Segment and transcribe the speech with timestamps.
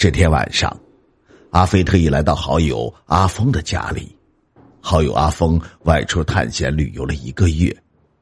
[0.00, 0.74] 这天晚上，
[1.50, 4.16] 阿飞特意来到好友阿峰的家里。
[4.80, 7.76] 好友阿峰外出探险旅游了一个月，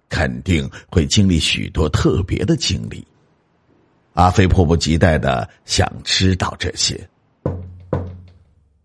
[0.09, 3.07] 肯定会经历许多特别的经历。
[4.15, 7.01] 阿飞迫不及待的想知道这些。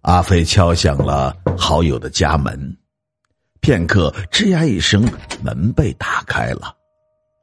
[0.02, 2.78] 阿飞敲响了好友的家门，
[3.60, 5.04] 片刻，吱呀一声，
[5.42, 6.72] 门被打开了。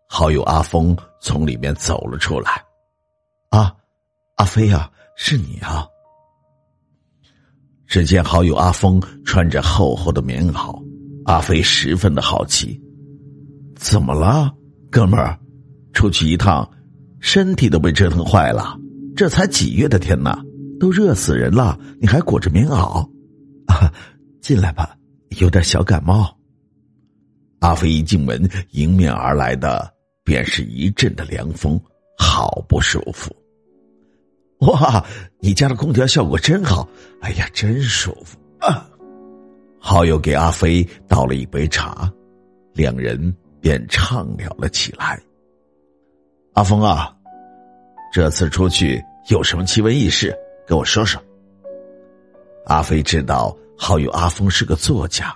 [0.09, 2.65] 好友阿峰从里面走了出来。
[3.49, 3.75] 啊，
[4.41, 5.87] 阿飞呀，是你啊！
[7.87, 10.83] 只见好友阿峰穿着厚厚的棉袄，
[11.27, 12.80] 阿飞十分的好奇，
[13.77, 14.51] 怎么了，
[14.91, 15.38] 哥们儿？
[15.93, 16.66] 出去一趟，
[17.21, 18.79] 身体都被折腾坏了。
[19.15, 20.43] 这才几月的天呐，
[20.80, 23.07] 都热死人了，你还裹着棉袄？
[23.66, 23.93] 啊，
[24.41, 24.96] 进来吧，
[25.38, 26.35] 有点小感冒。
[27.59, 29.93] 阿飞一进门，迎面而来的
[30.24, 31.79] 便是一阵的凉风，
[32.16, 33.37] 好不舒服。
[34.66, 35.03] 哇，
[35.39, 36.87] 你家的空调效果真好！
[37.23, 38.87] 哎呀，真舒服啊！
[39.79, 42.13] 好友给阿飞倒了一杯茶，
[42.75, 45.19] 两人便畅聊了起来。
[46.52, 47.11] 阿峰啊，
[48.13, 50.37] 这次出去有什么奇闻异事，
[50.67, 51.19] 跟我说说。
[52.67, 55.35] 阿飞知道好友阿峰是个作家，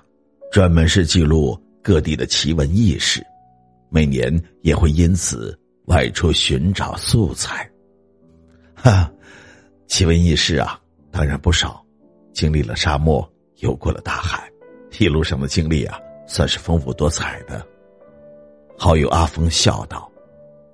[0.53, 3.25] 专门是记录各地的奇闻异事，
[3.89, 7.67] 每年也会因此外出寻找素材。
[8.75, 9.11] 哈。
[9.95, 10.77] 奇闻异事啊，
[11.13, 11.81] 当然不少。
[12.33, 13.25] 经历了沙漠，
[13.59, 14.51] 游过了大海，
[14.99, 17.65] 一路上的经历啊，算是丰富多彩的。
[18.77, 20.11] 好友阿峰笑道：“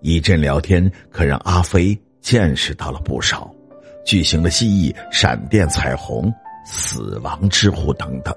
[0.00, 3.54] 一阵聊天，可让阿飞见识到了不少
[4.06, 6.32] 巨型的蜥蜴、闪电、彩虹、
[6.64, 8.34] 死亡之湖等等。”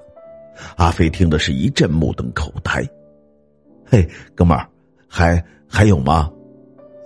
[0.76, 2.86] 阿飞听的是一阵目瞪口呆。
[3.86, 4.68] 嘿，哥们儿，
[5.08, 6.30] 还还有吗？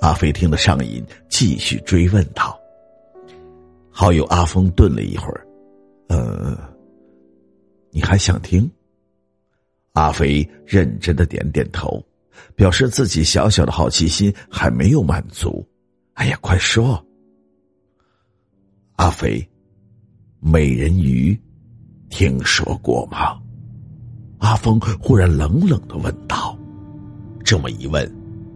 [0.00, 2.57] 阿飞听得上瘾，继续追问道。
[4.00, 5.44] 好友阿峰顿了一会儿，
[6.08, 6.56] 呃，
[7.90, 8.70] 你还想听？
[9.94, 12.00] 阿飞认真的点点头，
[12.54, 15.68] 表示自己小小的好奇心还没有满足。
[16.12, 17.04] 哎呀，快说！
[18.94, 19.44] 阿飞，
[20.38, 21.36] 美人鱼，
[22.08, 23.36] 听说过吗？
[24.38, 26.56] 阿峰忽然冷冷的问道。
[27.44, 28.08] 这么一问，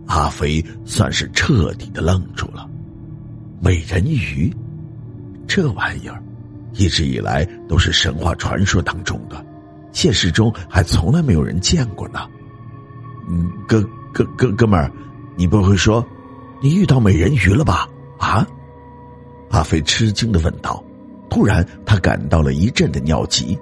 [0.07, 2.71] 阿飞算是彻底的愣住了。
[3.61, 4.49] 美人鱼。
[5.47, 6.23] 这玩意儿，
[6.73, 9.45] 一直以来都是神话传说当中的，
[9.93, 12.21] 现实中还从来没有人见过呢。
[13.29, 13.83] 嗯，哥
[14.13, 14.91] 哥哥哥们儿，
[15.37, 16.05] 你不会说
[16.61, 17.89] 你遇到美人鱼了吧？
[18.19, 18.47] 啊？
[19.51, 20.83] 阿飞吃惊的问道。
[21.29, 23.59] 突然，他感到了一阵的尿急，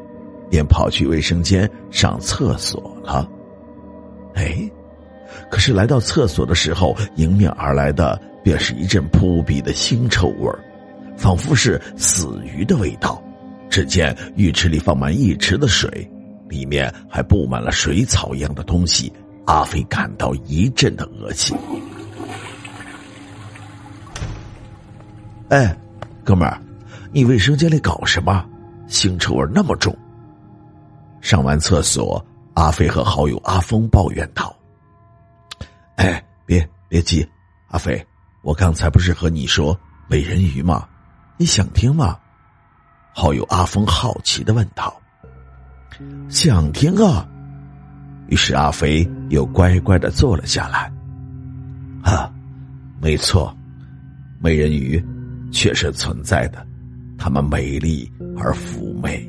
[0.48, 3.28] 便跑去卫生间上厕所了。
[4.34, 4.68] 哎，
[5.50, 10.58] 可是来到厕所的时候，迎面而来的便是一阵扑鼻的腥臭味儿。
[11.20, 13.22] 仿佛是死鱼的味道。
[13.68, 16.10] 只见浴池里放满一池的水，
[16.48, 19.12] 里面还布满了水草一样的东西。
[19.44, 21.56] 阿飞感到一阵的恶心。
[25.50, 25.76] 哎，
[26.24, 26.58] 哥们儿，
[27.12, 28.44] 你卫生间里搞什么？
[28.88, 29.96] 腥臭味那么重。
[31.20, 34.56] 上完厕所，阿飞和好友阿峰抱怨道
[35.96, 37.28] ：“哎，别别急，
[37.68, 38.04] 阿飞，
[38.42, 40.88] 我刚才不是和你说美人鱼吗？”
[41.40, 42.18] 你想听吗？
[43.14, 44.94] 好友阿峰好奇的问道。
[46.28, 47.26] 想听啊！
[48.28, 50.92] 于是阿飞又乖乖的坐了下来。
[52.02, 52.30] 啊，
[53.00, 53.56] 没错，
[54.38, 55.02] 美人鱼
[55.50, 56.62] 确实存在的，
[57.16, 59.26] 她们美丽而妩媚，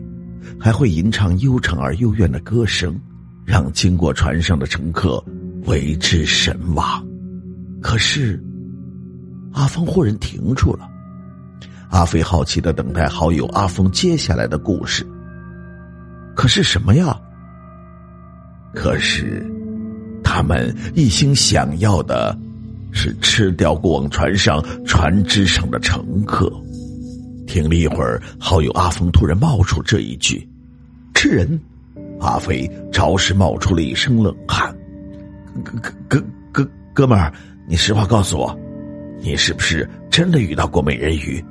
[0.59, 2.99] 还会吟唱悠长而幽怨的歌声，
[3.45, 5.23] 让经过船上的乘客
[5.63, 7.07] 为之神往。
[7.81, 8.37] 可是，
[9.53, 10.89] 阿峰忽然停住了。
[11.91, 15.05] 阿飞好奇的等待好友阿峰接下来的故事。
[16.33, 17.15] 可是什么呀？
[18.73, 19.45] 可是，
[20.23, 22.35] 他们一心想要的，
[22.93, 26.49] 是吃掉过往船上船只上的乘客。
[27.45, 30.49] 停了一会儿，好友阿峰突然冒出这一句
[31.13, 31.59] ：“吃人！”
[32.21, 34.73] 阿飞着实冒出了一身冷汗。
[35.65, 37.33] 哥哥哥哥哥们儿，
[37.67, 38.57] 你实话告诉我，
[39.19, 41.43] 你是不是真的遇到过美人鱼？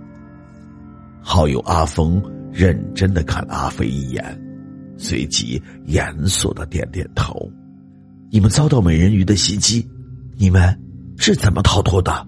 [1.22, 2.20] 好友阿峰
[2.52, 4.40] 认真的看阿飞一眼，
[4.96, 7.34] 随即严肃的点点头
[8.30, 9.86] ：“你们遭到美人鱼的袭击，
[10.36, 10.78] 你们
[11.16, 12.26] 是怎么逃脱的？”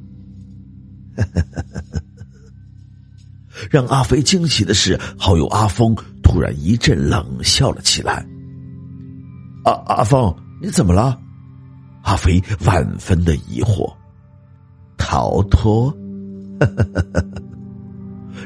[3.70, 8.26] 让阿飞惊喜的是，好友阿峰突然一阵冷笑了起来。
[9.64, 11.18] “阿阿峰，你怎么了？”
[12.02, 13.92] 阿飞万分的疑惑。
[14.96, 15.94] 逃脱。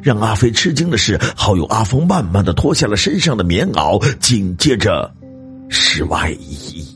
[0.03, 5.11] 让阿飞吃惊的是，好友阿峰慢慢的脱下了身上的棉袄，紧接着
[5.69, 6.87] 是外衣。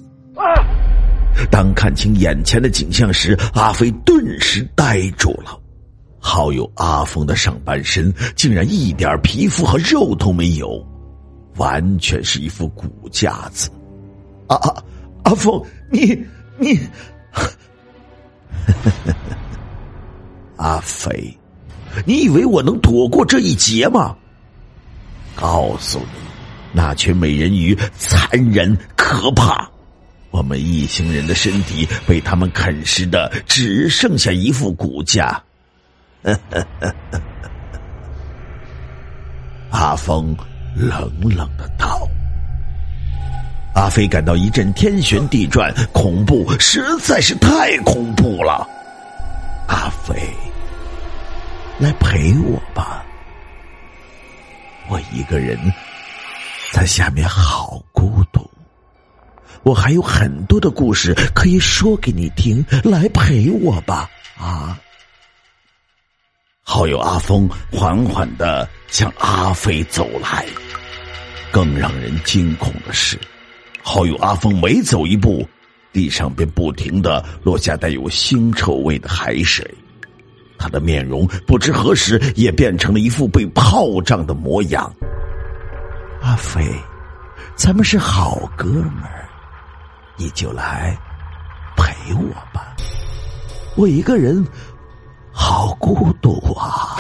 [1.51, 5.59] 当看清眼前的景象时，阿飞顿时呆住了。
[6.19, 10.87] 好友阿峰的上半身竟然一点皮肤和肉都没有，
[11.57, 13.71] 完全是一副骨架子。
[14.49, 14.75] 阿阿
[15.23, 16.27] 阿峰，你
[16.59, 16.79] 你，
[20.57, 21.40] 阿飞。
[22.05, 24.17] 你以为我能躲过这一劫吗？
[25.37, 26.21] 告诉你，
[26.73, 29.67] 那群美人鱼残忍可怕，
[30.31, 35.43] 我们一行人的身体被他们啃食的只剩下一副骨架。
[39.71, 40.37] 阿峰
[40.75, 42.07] 冷冷的道
[43.75, 48.69] ：“阿飞感到一阵天旋地转，恐怖，实在是太恐怖了。”
[49.69, 50.15] 阿飞。
[51.81, 53.03] 来陪我吧，
[54.87, 55.59] 我一个人
[56.73, 58.49] 在下面好孤独，
[59.63, 62.63] 我还有很多的故事可以说给你听。
[62.85, 64.79] 来陪我吧，啊！
[66.63, 70.45] 好友阿峰缓缓的向阿飞走来，
[71.51, 73.19] 更让人惊恐的是，
[73.83, 75.49] 好友阿峰每走一步，
[75.95, 79.67] 地上便不停的落下带有腥臭味的海水。
[80.61, 84.93] 他的面容不知何时也变成了一副被炮仗的模样。
[86.21, 86.63] 阿飞，
[87.57, 89.27] 咱们是好哥们儿，
[90.19, 90.95] 你就来
[91.79, 92.77] 陪我吧，
[93.75, 94.47] 我一个人
[95.33, 96.99] 好孤独啊。